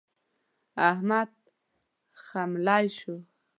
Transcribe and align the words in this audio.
احمد 0.89 1.31
خملۍ 2.25 2.85
شو. 2.97 3.13